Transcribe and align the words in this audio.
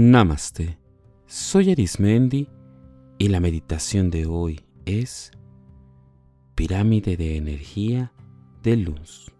Namaste. 0.00 0.78
Soy 1.26 1.72
Arismendi 1.72 2.48
y 3.18 3.26
la 3.26 3.40
meditación 3.40 4.10
de 4.10 4.26
hoy 4.26 4.60
es 4.86 5.32
Pirámide 6.54 7.16
de 7.16 7.36
Energía 7.36 8.12
de 8.62 8.76
Luz. 8.76 9.32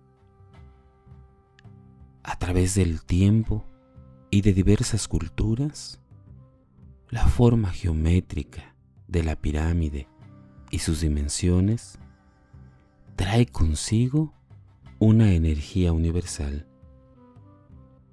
A 2.24 2.36
través 2.40 2.74
del 2.74 3.04
tiempo 3.04 3.66
y 4.32 4.40
de 4.40 4.52
diversas 4.52 5.06
culturas, 5.06 6.00
la 7.08 7.28
forma 7.28 7.70
geométrica 7.70 8.74
de 9.06 9.22
la 9.22 9.36
pirámide 9.36 10.08
y 10.72 10.80
sus 10.80 11.02
dimensiones 11.02 12.00
trae 13.14 13.46
consigo 13.46 14.34
una 14.98 15.34
energía 15.34 15.92
universal 15.92 16.66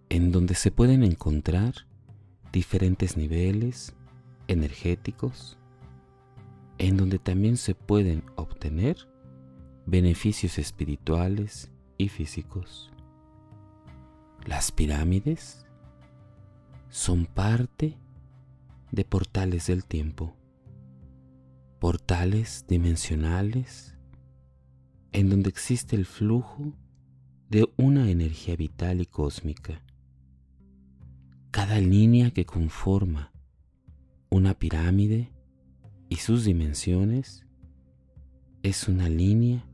en 0.10 0.32
donde 0.32 0.54
se 0.54 0.70
pueden 0.70 1.04
encontrar 1.04 1.88
diferentes 2.56 3.18
niveles 3.18 3.94
energéticos, 4.48 5.58
en 6.78 6.96
donde 6.96 7.20
también 7.20 7.58
se 7.58 7.76
pueden 7.76 8.24
obtener 8.38 9.10
beneficios 9.86 10.58
espirituales 10.58 11.70
y 11.98 12.08
físicos. 12.08 12.94
Las 14.46 14.72
pirámides 14.72 15.66
son 16.88 17.26
parte 17.26 17.98
de 18.90 19.04
portales 19.04 19.68
del 19.68 19.84
tiempo, 19.84 20.34
portales 21.80 22.64
dimensionales 22.70 23.98
en 25.12 25.30
donde 25.30 25.50
existe 25.50 25.98
el 25.98 26.06
flujo 26.06 26.72
de 27.50 27.68
una 27.76 28.10
energía 28.10 28.56
vital 28.56 29.02
y 29.02 29.08
cósmica 29.08 29.85
cada 31.56 31.80
línea 31.80 32.32
que 32.32 32.46
conforma 32.46 33.32
una 34.30 34.56
pirámide 34.56 35.32
y 36.10 36.18
sus 36.18 36.44
dimensiones 36.44 37.46
es 38.62 38.90
una 38.90 39.08
línea 39.08 39.66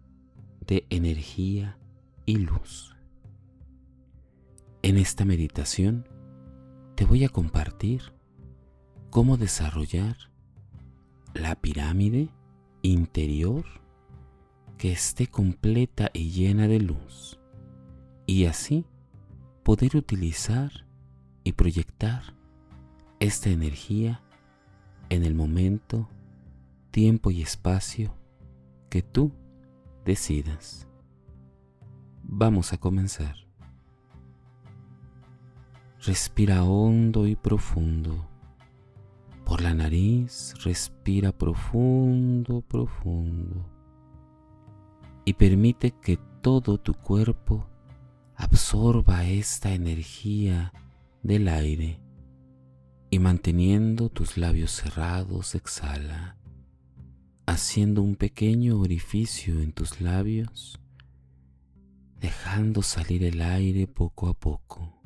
de 0.67 0.85
energía 0.91 1.79
y 2.27 2.35
luz. 2.35 2.95
En 4.83 4.99
esta 4.99 5.25
meditación 5.25 6.07
te 6.93 7.03
voy 7.03 7.23
a 7.23 7.29
compartir 7.29 8.13
cómo 9.09 9.38
desarrollar 9.38 10.17
la 11.33 11.55
pirámide 11.55 12.29
interior 12.83 13.66
que 14.77 14.91
esté 14.91 15.25
completa 15.25 16.11
y 16.13 16.29
llena 16.29 16.67
de 16.67 16.79
luz 16.79 17.39
y 18.27 18.45
así 18.45 18.85
poder 19.63 19.97
utilizar 19.97 20.91
y 21.44 21.53
proyectar 21.53 22.36
esta 23.20 23.50
energía 23.50 24.22
en 25.09 25.23
el 25.23 25.36
momento, 25.36 26.09
tiempo 26.92 27.31
y 27.31 27.42
espacio 27.42 28.16
que 28.89 29.02
tú 29.02 29.31
decidas. 30.06 30.88
Vamos 32.23 32.73
a 32.73 32.78
comenzar. 32.78 33.36
Respira 36.03 36.64
hondo 36.64 37.28
y 37.28 37.36
profundo. 37.36 38.28
Por 39.45 39.62
la 39.62 39.73
nariz 39.73 40.53
respira 40.64 41.31
profundo, 41.31 42.62
profundo. 42.62 43.66
Y 45.25 45.34
permite 45.34 45.92
que 45.92 46.17
todo 46.42 46.80
tu 46.80 46.94
cuerpo 46.94 47.67
absorba 48.36 49.25
esta 49.25 49.73
energía 49.73 50.74
del 51.23 51.47
aire 51.47 51.99
y 53.09 53.19
manteniendo 53.19 54.09
tus 54.09 54.37
labios 54.37 54.71
cerrados 54.71 55.55
exhala, 55.55 56.37
haciendo 57.45 58.01
un 58.01 58.15
pequeño 58.15 58.79
orificio 58.79 59.59
en 59.61 59.73
tus 59.73 59.99
labios, 60.01 60.79
dejando 62.19 62.81
salir 62.81 63.23
el 63.23 63.41
aire 63.41 63.87
poco 63.87 64.27
a 64.27 64.33
poco. 64.33 65.01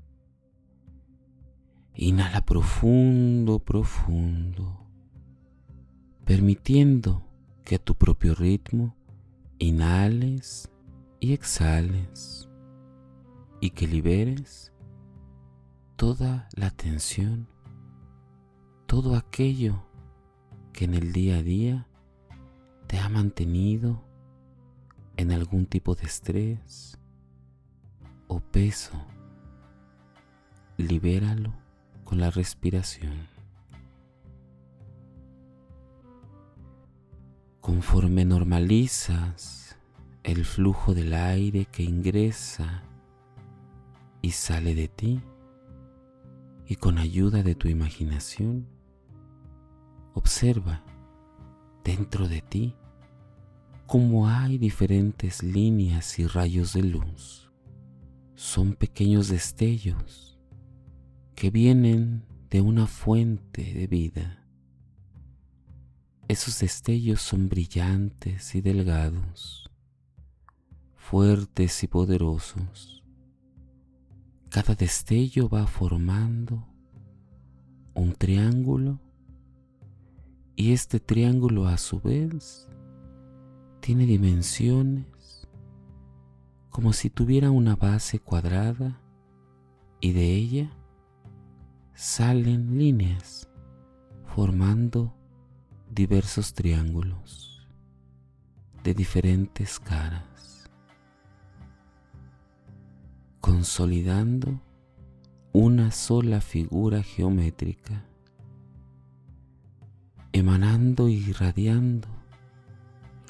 Inhala 1.95 2.45
profundo, 2.45 3.59
profundo, 3.59 4.87
permitiendo 6.25 7.25
que 7.63 7.75
a 7.75 7.79
tu 7.79 7.95
propio 7.95 8.35
ritmo 8.35 8.95
inhales 9.57 10.69
y 11.19 11.33
exhales 11.33 12.49
y 13.61 13.71
que 13.71 13.87
liberes 13.87 14.74
toda 15.95 16.49
la 16.55 16.71
tensión, 16.71 17.47
todo 18.85 19.15
aquello 19.15 19.85
que 20.73 20.85
en 20.85 20.93
el 20.93 21.13
día 21.13 21.37
a 21.37 21.43
día 21.43 21.87
te 22.87 22.99
ha 22.99 23.07
mantenido 23.07 24.03
en 25.17 25.31
algún 25.31 25.65
tipo 25.65 25.95
de 25.95 26.03
estrés 26.03 26.99
o 28.27 28.39
peso. 28.39 28.93
Libéralo 30.77 31.53
con 32.03 32.19
la 32.19 32.29
respiración. 32.29 33.29
Conforme 37.61 38.25
normalizas 38.25 39.77
el 40.23 40.43
flujo 40.43 40.93
del 40.93 41.13
aire 41.13 41.65
que 41.65 41.83
ingresa 41.83 42.83
y 44.21 44.31
sale 44.31 44.75
de 44.75 44.87
ti, 44.87 45.21
y 46.67 46.75
con 46.77 46.97
ayuda 46.97 47.43
de 47.43 47.55
tu 47.55 47.67
imaginación, 47.67 48.67
observa 50.13 50.83
dentro 51.83 52.27
de 52.27 52.41
ti 52.41 52.75
cómo 53.85 54.27
hay 54.27 54.57
diferentes 54.57 55.43
líneas 55.43 56.17
y 56.17 56.25
rayos 56.25 56.73
de 56.73 56.83
luz. 56.83 57.51
Son 58.33 58.73
pequeños 58.73 59.27
destellos 59.27 60.39
que 61.35 61.51
vienen 61.51 62.25
de 62.49 62.61
una 62.61 62.87
fuente 62.87 63.73
de 63.73 63.87
vida. 63.87 64.43
Esos 66.27 66.59
destellos 66.59 67.21
son 67.21 67.49
brillantes 67.49 68.55
y 68.55 68.61
delgados, 68.61 69.69
fuertes 70.95 71.83
y 71.83 71.87
poderosos 71.87 73.04
cada 74.55 74.73
destello 74.73 75.49
va 75.49 75.67
formando 75.67 76.65
un 77.93 78.13
triángulo 78.13 79.01
y 80.55 80.71
este 80.71 81.01
triángulo 81.01 81.67
a 81.67 81.77
su 81.77 81.99
vez 81.99 82.69
tiene 83.81 84.05
dimensiones 84.05 85.45
como 86.69 86.93
si 86.93 87.09
tuviera 87.09 87.51
una 87.51 87.75
base 87.75 88.19
cuadrada 88.19 89.01
y 89.99 90.13
de 90.13 90.33
ella 90.33 90.71
salen 91.93 92.77
líneas 92.77 93.49
formando 94.23 95.13
diversos 95.91 96.53
triángulos 96.53 97.67
de 98.85 98.93
diferentes 98.93 99.81
caras. 99.81 100.34
Consolidando 103.45 104.59
una 105.53 105.91
sola 105.91 106.41
figura 106.41 107.03
geométrica, 107.03 108.03
emanando 110.33 111.09
y 111.09 111.17
irradiando 111.29 112.07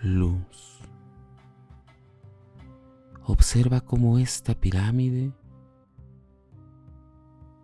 luz. 0.02 0.80
Observa 3.26 3.82
cómo 3.82 4.18
esta 4.18 4.54
pirámide 4.54 5.34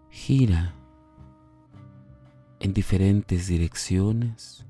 gira 0.09 0.75
en 2.59 2.73
diferentes 2.73 3.47
direcciones 3.47 4.65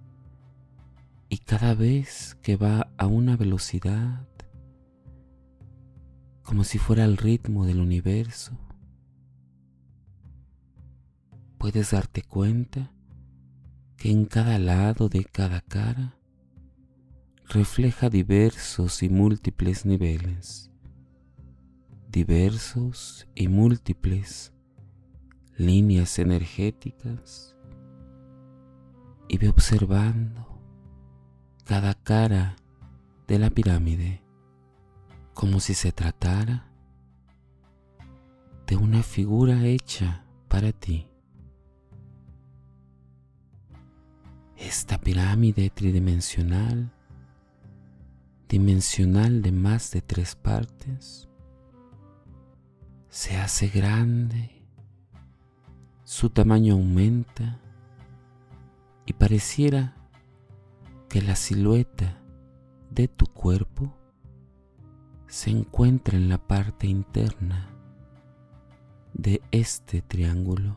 y 1.29 1.39
cada 1.39 1.73
vez 1.73 2.37
que 2.43 2.57
va 2.57 2.91
a 2.99 3.07
una 3.07 3.35
velocidad 3.35 4.27
como 6.51 6.65
si 6.65 6.79
fuera 6.79 7.05
el 7.05 7.15
ritmo 7.15 7.65
del 7.65 7.79
universo. 7.79 8.51
Puedes 11.57 11.91
darte 11.91 12.23
cuenta 12.23 12.91
que 13.95 14.11
en 14.11 14.25
cada 14.25 14.59
lado 14.59 15.07
de 15.07 15.23
cada 15.23 15.61
cara 15.61 16.17
refleja 17.47 18.09
diversos 18.09 19.01
y 19.01 19.07
múltiples 19.07 19.85
niveles, 19.85 20.69
diversos 22.09 23.29
y 23.33 23.47
múltiples 23.47 24.51
líneas 25.55 26.19
energéticas. 26.19 27.55
Y 29.29 29.37
ve 29.37 29.47
observando 29.47 30.61
cada 31.63 31.93
cara 31.93 32.57
de 33.25 33.39
la 33.39 33.49
pirámide 33.51 34.21
como 35.41 35.59
si 35.59 35.73
se 35.73 35.91
tratara 35.91 36.67
de 38.67 38.77
una 38.77 39.01
figura 39.01 39.65
hecha 39.65 40.23
para 40.47 40.71
ti. 40.71 41.07
esta 44.55 45.01
pirámide 45.01 45.71
tridimensional, 45.71 46.93
dimensional 48.47 49.41
de 49.41 49.51
más 49.51 49.89
de 49.89 50.03
tres 50.03 50.35
partes, 50.35 51.27
se 53.09 53.37
hace 53.37 53.67
grande, 53.67 54.63
su 56.03 56.29
tamaño 56.29 56.75
aumenta 56.75 57.59
y 59.07 59.13
pareciera 59.13 59.95
que 61.09 61.19
la 61.23 61.35
silueta 61.35 62.21
de 62.91 63.07
tu 63.07 63.25
cuerpo 63.25 63.97
se 65.31 65.49
encuentra 65.49 66.17
en 66.17 66.27
la 66.27 66.37
parte 66.37 66.87
interna 66.87 67.69
de 69.13 69.41
este 69.51 70.01
triángulo. 70.01 70.75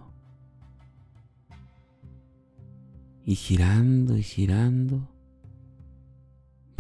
Y 3.25 3.35
girando 3.35 4.17
y 4.17 4.23
girando, 4.23 5.11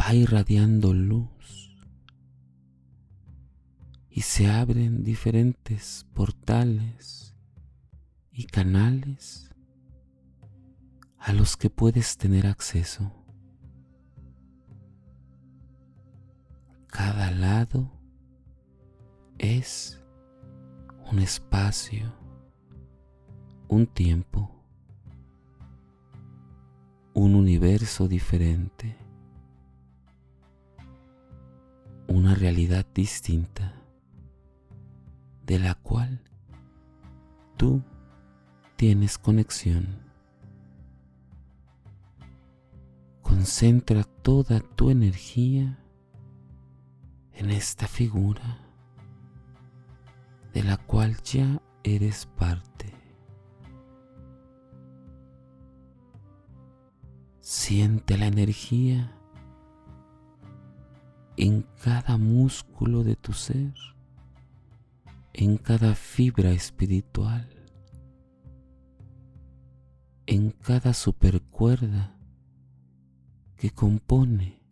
va 0.00 0.15
irradiando 0.15 0.94
luz. 0.94 1.76
Y 4.09 4.21
se 4.21 4.49
abren 4.49 5.03
diferentes 5.03 6.06
portales 6.15 7.35
y 8.31 8.44
canales 8.44 9.50
a 11.19 11.32
los 11.32 11.56
que 11.56 11.71
puedes 11.71 12.19
tener 12.19 12.47
acceso. 12.47 13.24
Cada 16.94 17.32
lado 17.32 17.91
es 19.38 20.00
un 21.11 21.19
espacio, 21.19 22.14
un 23.67 23.88
tiempo, 23.88 24.49
un 27.12 27.35
universo 27.35 28.06
diferente, 28.06 28.96
una 32.06 32.37
realidad 32.37 32.87
distinta 32.94 33.75
de 35.44 35.58
la 35.58 35.75
cual 35.75 36.23
tú 37.56 37.82
tienes 38.76 39.19
conexión. 39.19 39.99
Concentra 43.20 44.05
toda 44.05 44.61
tu 44.61 44.90
energía 44.90 45.81
en 47.35 47.51
esta 47.51 47.87
figura 47.87 48.59
de 50.53 50.63
la 50.63 50.77
cual 50.77 51.17
ya 51.23 51.61
eres 51.83 52.27
parte. 52.27 52.93
Siente 57.41 58.17
la 58.17 58.27
energía 58.27 59.19
en 61.37 61.67
cada 61.83 62.17
músculo 62.17 63.03
de 63.03 63.17
tu 63.17 63.33
ser, 63.33 63.75
en 65.33 65.57
cada 65.57 65.95
fibra 65.95 66.53
espiritual, 66.53 67.49
en 70.27 70.53
cada 70.53 70.95
supercuerda 70.95 72.17
que 73.57 73.71
compone 73.71 74.63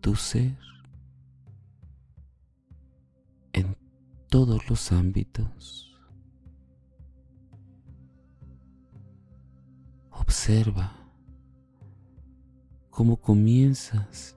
tu 0.00 0.14
ser. 0.14 0.56
Todos 4.34 4.68
los 4.68 4.90
ámbitos. 4.90 5.96
Observa 10.10 10.92
cómo 12.90 13.16
comienzas 13.16 14.36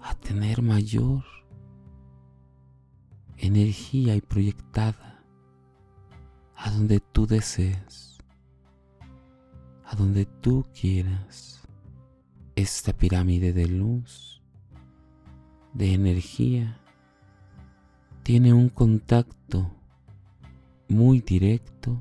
a 0.00 0.14
tener 0.14 0.62
mayor 0.62 1.22
energía 3.36 4.16
y 4.16 4.22
proyectada 4.22 5.22
a 6.56 6.70
donde 6.70 7.00
tú 7.00 7.26
desees, 7.26 8.16
a 9.84 9.94
donde 9.94 10.24
tú 10.24 10.64
quieras, 10.72 11.60
esta 12.56 12.94
pirámide 12.94 13.52
de 13.52 13.66
luz, 13.66 14.40
de 15.74 15.92
energía 15.92 16.81
tiene 18.22 18.52
un 18.52 18.68
contacto 18.68 19.68
muy 20.88 21.20
directo 21.20 22.00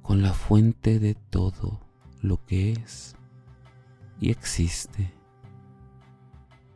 con 0.00 0.22
la 0.22 0.32
fuente 0.32 1.00
de 1.00 1.14
todo 1.14 1.80
lo 2.22 2.44
que 2.46 2.72
es 2.72 3.16
y 4.20 4.30
existe, 4.30 5.12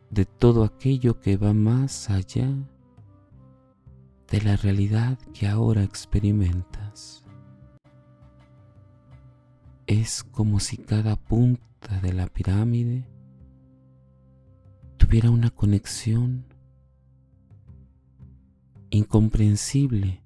de 0.09 0.25
todo 0.25 0.65
aquello 0.65 1.21
que 1.21 1.37
va 1.37 1.53
más 1.53 2.09
allá 2.09 2.49
de 4.29 4.41
la 4.41 4.57
realidad 4.57 5.17
que 5.33 5.47
ahora 5.47 5.83
experimentas. 5.83 7.23
Es 9.87 10.23
como 10.23 10.59
si 10.59 10.77
cada 10.77 11.15
punta 11.15 11.99
de 12.01 12.11
la 12.11 12.27
pirámide 12.27 13.05
tuviera 14.97 15.29
una 15.29 15.49
conexión 15.49 16.52
incomprensible 18.93 20.21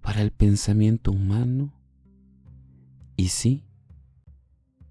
para 0.00 0.22
el 0.22 0.30
pensamiento 0.30 1.12
humano 1.12 1.70
y 3.14 3.28
sí 3.28 3.62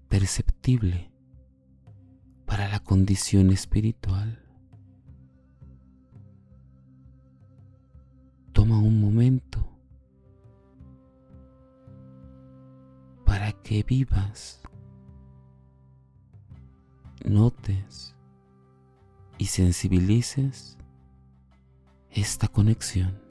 perceptible 0.08 1.10
para 2.46 2.68
la 2.68 2.78
condición 2.78 3.50
espiritual. 3.50 4.38
Toma 8.52 8.78
un 8.78 9.00
momento 9.00 9.66
para 13.24 13.50
que 13.50 13.82
vivas, 13.82 14.60
notes 17.24 18.14
y 19.36 19.46
sensibilices 19.46 20.79
esta 22.10 22.48
conexión. 22.48 23.29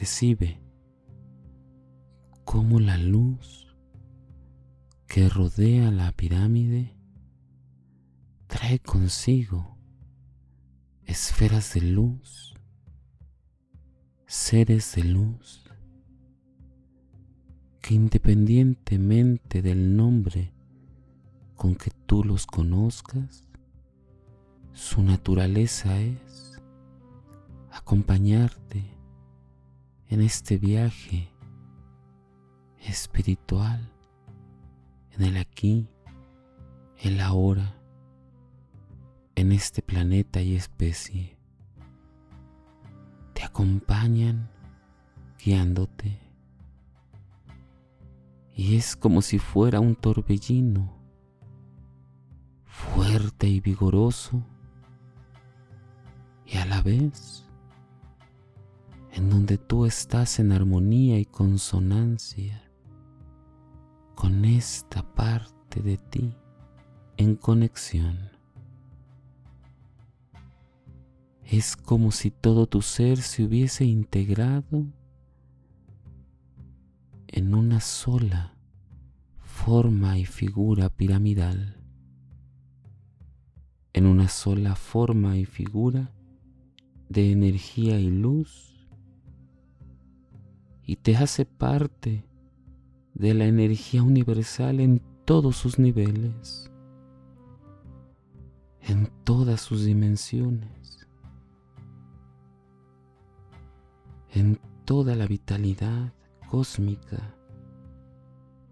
Percibe 0.00 0.58
cómo 2.46 2.80
la 2.80 2.96
luz 2.96 3.76
que 5.06 5.28
rodea 5.28 5.90
la 5.90 6.10
pirámide 6.12 6.96
trae 8.46 8.78
consigo 8.78 9.76
esferas 11.04 11.74
de 11.74 11.82
luz, 11.82 12.54
seres 14.26 14.94
de 14.94 15.04
luz, 15.04 15.70
que 17.82 17.92
independientemente 17.92 19.60
del 19.60 19.96
nombre 19.96 20.54
con 21.56 21.74
que 21.74 21.90
tú 22.06 22.24
los 22.24 22.46
conozcas, 22.46 23.46
su 24.72 25.02
naturaleza 25.02 26.00
es 26.00 26.58
acompañarte 27.70 28.99
en 30.10 30.22
este 30.22 30.58
viaje 30.58 31.32
espiritual, 32.80 33.92
en 35.12 35.22
el 35.22 35.36
aquí, 35.36 35.88
en 36.98 37.16
la 37.16 37.26
ahora, 37.26 37.76
en 39.36 39.52
este 39.52 39.82
planeta 39.82 40.42
y 40.42 40.56
especie. 40.56 41.38
Te 43.34 43.44
acompañan 43.44 44.50
guiándote. 45.44 46.18
Y 48.52 48.76
es 48.76 48.96
como 48.96 49.22
si 49.22 49.38
fuera 49.38 49.78
un 49.78 49.94
torbellino 49.94 50.92
fuerte 52.66 53.46
y 53.46 53.60
vigoroso 53.60 54.42
y 56.44 56.56
a 56.56 56.66
la 56.66 56.82
vez 56.82 57.49
en 59.12 59.30
donde 59.30 59.58
tú 59.58 59.86
estás 59.86 60.38
en 60.38 60.52
armonía 60.52 61.18
y 61.18 61.24
consonancia 61.24 62.62
con 64.14 64.44
esta 64.44 65.02
parte 65.14 65.80
de 65.82 65.96
ti 65.96 66.34
en 67.16 67.36
conexión. 67.36 68.30
Es 71.44 71.76
como 71.76 72.12
si 72.12 72.30
todo 72.30 72.66
tu 72.66 72.80
ser 72.80 73.18
se 73.18 73.42
hubiese 73.44 73.84
integrado 73.84 74.86
en 77.26 77.54
una 77.54 77.80
sola 77.80 78.54
forma 79.38 80.16
y 80.18 80.24
figura 80.24 80.88
piramidal, 80.88 81.76
en 83.92 84.06
una 84.06 84.28
sola 84.28 84.76
forma 84.76 85.36
y 85.36 85.44
figura 85.44 86.12
de 87.08 87.32
energía 87.32 87.98
y 87.98 88.08
luz, 88.08 88.69
y 90.90 90.96
te 90.96 91.16
hace 91.16 91.44
parte 91.44 92.24
de 93.14 93.32
la 93.32 93.44
energía 93.44 94.02
universal 94.02 94.80
en 94.80 95.00
todos 95.24 95.54
sus 95.54 95.78
niveles, 95.78 96.68
en 98.80 99.08
todas 99.22 99.60
sus 99.60 99.84
dimensiones, 99.84 101.06
en 104.32 104.58
toda 104.84 105.14
la 105.14 105.28
vitalidad 105.28 106.12
cósmica 106.48 107.36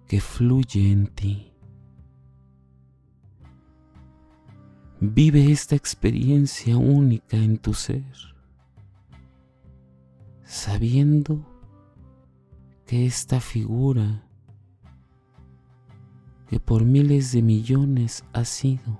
que 0.09 0.21
fluye 0.21 0.91
en 0.91 1.07
ti. 1.07 1.53
Vive 4.99 5.53
esta 5.53 5.77
experiencia 5.77 6.77
única 6.77 7.37
en 7.37 7.59
tu 7.59 7.75
ser, 7.75 8.13
sabiendo 10.43 11.58
que 12.89 13.05
esta 13.05 13.39
figura 13.39 14.27
que 16.49 16.59
por 16.59 16.87
miles 16.87 17.33
de 17.33 17.43
millones 17.43 18.25
ha 18.33 18.47
sido 18.47 18.99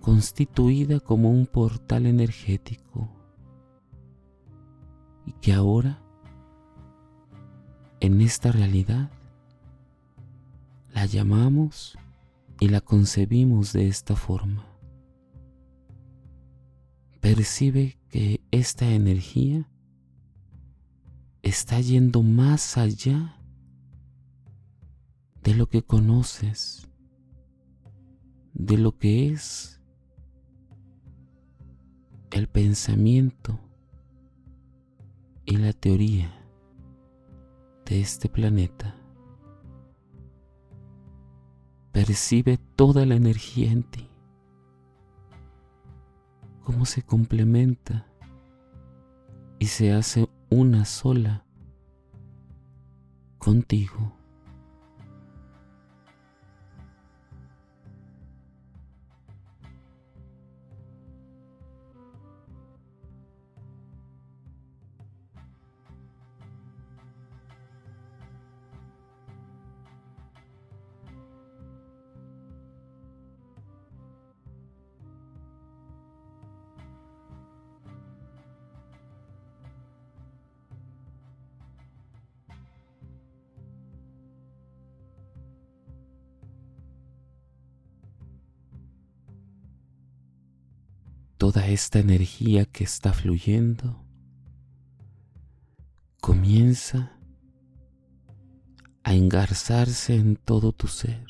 constituida 0.00 1.00
como 1.00 1.32
un 1.32 1.46
portal 1.46 2.06
energético 2.06 3.08
y 5.26 5.32
que 5.32 5.52
ahora 5.52 6.00
en 7.98 8.20
esta 8.20 8.52
realidad 8.52 9.10
la 10.94 11.06
llamamos 11.06 11.98
y 12.60 12.68
la 12.68 12.80
concebimos 12.80 13.72
de 13.72 13.88
esta 13.88 14.14
forma. 14.14 14.64
Percibe 17.20 17.98
que 18.10 18.40
esta 18.52 18.88
energía 18.92 19.68
está 21.46 21.80
yendo 21.80 22.24
más 22.24 22.76
allá 22.76 23.36
de 25.44 25.54
lo 25.54 25.68
que 25.68 25.82
conoces, 25.82 26.88
de 28.52 28.76
lo 28.76 28.98
que 28.98 29.28
es 29.28 29.80
el 32.32 32.48
pensamiento 32.48 33.60
y 35.44 35.58
la 35.58 35.72
teoría 35.72 36.34
de 37.84 38.00
este 38.00 38.28
planeta. 38.28 38.96
Percibe 41.92 42.58
toda 42.74 43.06
la 43.06 43.14
energía 43.14 43.70
en 43.70 43.84
ti, 43.84 44.10
cómo 46.64 46.86
se 46.86 47.04
complementa 47.04 48.04
y 49.60 49.66
se 49.66 49.92
hace 49.92 50.28
una 50.56 50.86
sola 50.86 51.44
contigo. 53.36 54.16
Toda 91.38 91.66
esta 91.66 91.98
energía 91.98 92.64
que 92.64 92.84
está 92.84 93.12
fluyendo 93.12 94.02
comienza 96.20 97.12
a 99.04 99.14
engarzarse 99.14 100.16
en 100.16 100.36
todo 100.36 100.72
tu 100.72 100.88
ser, 100.88 101.26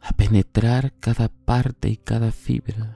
a 0.00 0.12
penetrar 0.12 0.92
cada 1.00 1.28
parte 1.28 1.88
y 1.88 1.96
cada 1.96 2.30
fibra 2.30 2.94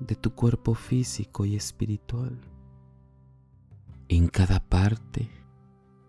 de 0.00 0.16
tu 0.16 0.34
cuerpo 0.34 0.74
físico 0.74 1.44
y 1.44 1.54
espiritual, 1.54 2.40
en 4.08 4.26
cada 4.28 4.58
parte 4.58 5.30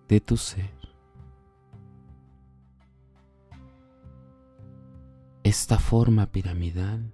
de 0.08 0.22
tu 0.22 0.38
ser. 0.38 0.83
Esta 5.44 5.78
forma 5.78 6.28
piramidal 6.28 7.12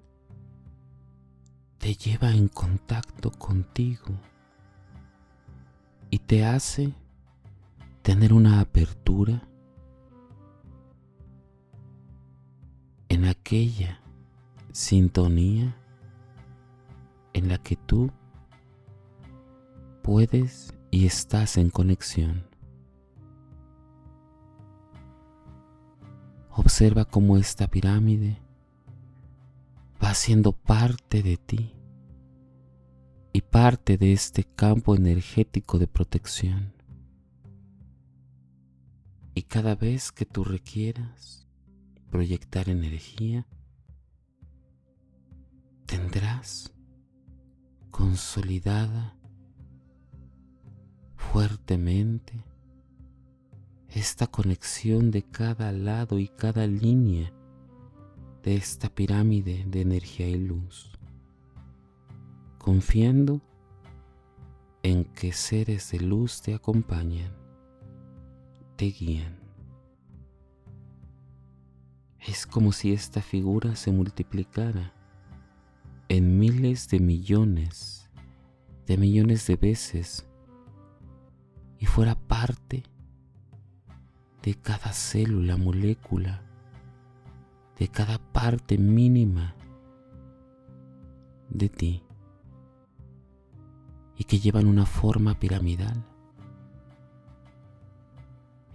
te 1.79 1.95
lleva 1.95 2.31
en 2.31 2.48
contacto 2.48 3.31
contigo 3.31 4.13
y 6.12 6.19
te 6.19 6.45
hace 6.45 6.93
tener 8.03 8.33
una 8.33 8.59
apertura 8.59 9.41
en 13.09 13.25
aquella 13.25 14.00
sintonía 14.71 15.75
en 17.33 17.48
la 17.48 17.57
que 17.57 17.77
tú 17.77 18.12
puedes 20.03 20.71
y 20.91 21.07
estás 21.07 21.57
en 21.57 21.71
conexión. 21.71 22.49
Observa 26.60 27.06
cómo 27.06 27.38
esta 27.38 27.70
pirámide 27.70 28.38
va 30.04 30.13
siendo 30.13 30.51
parte 30.51 31.24
de 31.24 31.38
ti 31.38 31.74
y 33.32 33.39
parte 33.39 33.98
de 33.98 34.12
este 34.12 34.44
campo 34.44 34.94
energético 34.94 35.80
de 35.80 35.88
protección. 35.88 36.74
Y 39.36 39.44
cada 39.44 39.75
vez 39.75 40.12
que 40.12 40.25
tú 40.25 40.44
requieras 40.44 41.48
proyectar 42.10 42.68
energía, 42.68 43.48
tendrás 45.86 46.74
consolidada 47.89 49.18
fuertemente 51.16 52.49
esta 53.91 54.27
conexión 54.27 55.12
de 55.12 55.24
cada 55.24 55.72
lado 55.72 56.19
y 56.19 56.27
cada 56.27 56.67
línea 56.67 57.34
de 58.43 58.55
esta 58.55 58.89
pirámide 58.89 59.65
de 59.67 59.81
energía 59.81 60.27
y 60.27 60.38
luz, 60.38 60.91
confiando 62.58 63.41
en 64.84 65.05
que 65.05 65.34
seres 65.34 65.91
de 65.91 66.00
luz 66.00 66.41
te 66.41 66.53
acompañan, 66.53 67.34
te 68.75 68.86
guían. 68.86 69.39
Es 72.19 72.46
como 72.46 72.72
si 72.72 72.93
esta 72.93 73.22
figura 73.22 73.75
se 73.75 73.91
multiplicara 73.91 74.93
en 76.10 76.38
miles 76.38 76.89
de 76.89 77.00
millones 77.00 78.00
de 78.89 78.98
millones 78.98 79.46
de 79.46 79.55
veces 79.55 80.27
y 81.77 81.86
fuera 81.86 82.15
parte 82.15 82.81
de 84.41 84.55
cada 84.55 84.93
célula, 84.93 85.58
molécula, 85.58 86.41
de 87.77 87.88
cada 87.88 88.17
parte 88.17 88.77
mínima 88.77 89.55
de 91.50 91.69
ti 91.69 92.03
y 94.17 94.25
que 94.25 94.39
llevan 94.39 94.67
una 94.67 94.86
forma 94.86 95.39
piramidal, 95.39 96.03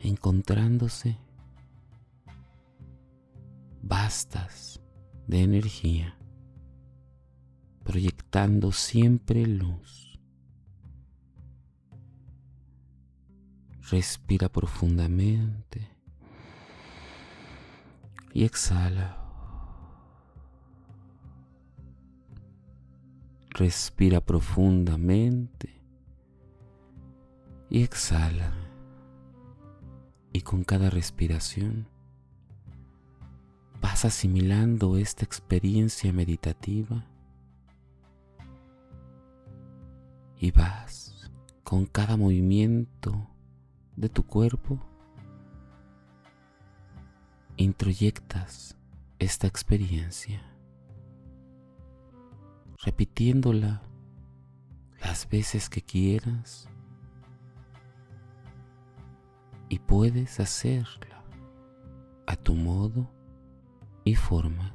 encontrándose 0.00 1.18
vastas 3.82 4.80
de 5.26 5.42
energía, 5.42 6.16
proyectando 7.84 8.72
siempre 8.72 9.46
luz. 9.46 10.13
Respira 13.90 14.48
profundamente 14.48 15.90
y 18.32 18.44
exhala. 18.44 19.20
Respira 23.50 24.22
profundamente 24.22 25.82
y 27.68 27.82
exhala. 27.82 28.54
Y 30.32 30.40
con 30.40 30.64
cada 30.64 30.88
respiración 30.88 31.86
vas 33.82 34.06
asimilando 34.06 34.96
esta 34.96 35.26
experiencia 35.26 36.10
meditativa 36.10 37.04
y 40.38 40.50
vas 40.52 41.30
con 41.62 41.84
cada 41.84 42.16
movimiento 42.16 43.28
de 43.96 44.08
tu 44.08 44.24
cuerpo 44.26 44.78
introyectas 47.56 48.76
esta 49.18 49.46
experiencia 49.46 50.42
repitiéndola 52.84 53.82
las 55.00 55.28
veces 55.28 55.68
que 55.70 55.82
quieras 55.82 56.68
y 59.68 59.78
puedes 59.78 60.40
hacerla 60.40 61.24
a 62.26 62.36
tu 62.36 62.54
modo 62.54 63.10
y 64.04 64.14
forma. 64.14 64.74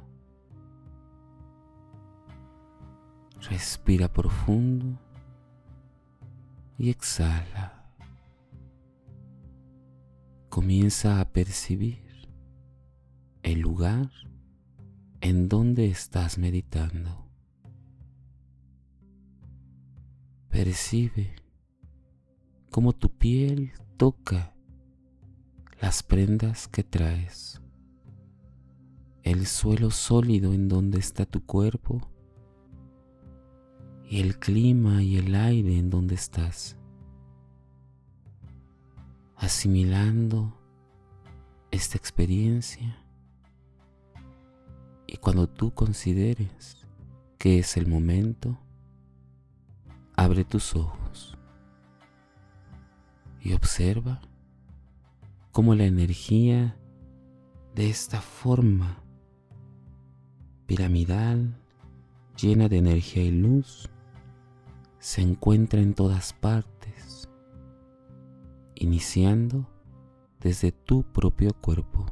Respira 3.48 4.12
profundo 4.12 4.98
y 6.78 6.90
exhala. 6.90 7.79
Comienza 10.50 11.20
a 11.20 11.32
percibir 11.32 12.28
el 13.42 13.60
lugar 13.60 14.10
en 15.22 15.48
donde 15.48 15.86
estás 15.86 16.36
meditando. 16.36 17.26
Percibe 20.50 21.36
cómo 22.70 22.92
tu 22.92 23.16
piel 23.16 23.72
toca 23.96 24.54
las 25.80 26.02
prendas 26.02 26.68
que 26.68 26.84
traes 26.84 27.62
el 29.22 29.46
suelo 29.46 29.90
sólido 29.90 30.52
en 30.52 30.68
donde 30.68 30.98
está 30.98 31.26
tu 31.26 31.44
cuerpo 31.44 32.00
y 34.08 34.20
el 34.20 34.38
clima 34.38 35.02
y 35.02 35.16
el 35.16 35.34
aire 35.34 35.78
en 35.78 35.90
donde 35.90 36.16
estás, 36.16 36.76
asimilando 39.40 40.52
esta 41.70 41.96
experiencia. 41.96 43.02
Y 45.06 45.16
cuando 45.16 45.48
tú 45.48 45.72
consideres 45.72 46.86
que 47.38 47.58
es 47.58 47.76
el 47.76 47.86
momento, 47.86 48.58
abre 50.14 50.44
tus 50.44 50.76
ojos 50.76 51.36
y 53.40 53.54
observa 53.54 54.20
cómo 55.52 55.74
la 55.74 55.84
energía 55.84 56.76
de 57.74 57.88
esta 57.88 58.20
forma 58.20 59.02
piramidal, 60.66 61.56
llena 62.36 62.68
de 62.68 62.76
energía 62.76 63.22
y 63.22 63.30
luz, 63.30 63.88
se 64.98 65.22
encuentra 65.22 65.80
en 65.80 65.94
todas 65.94 66.34
partes, 66.34 67.19
iniciando 68.80 69.68
desde 70.40 70.72
tu 70.72 71.02
propio 71.02 71.52
cuerpo, 71.52 72.06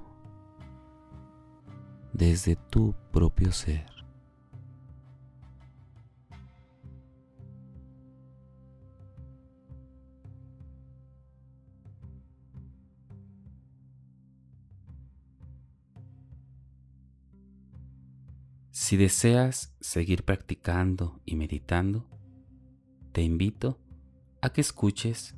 desde 2.13 2.57
tu 2.57 2.95
propio 3.11 3.53
ser. 3.53 3.87
Si 18.71 18.97
deseas 18.99 19.75
seguir 19.81 20.25
practicando 20.25 21.21
y 21.25 21.37
meditando, 21.37 22.07
te 23.13 23.23
invito 23.23 23.79
a 24.43 24.51
que 24.51 24.61
escuches 24.61 25.38